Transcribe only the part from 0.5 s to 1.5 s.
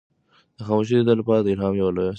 دا خاموشي د ده لپاره د